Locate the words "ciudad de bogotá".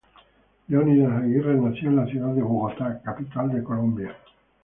2.07-2.89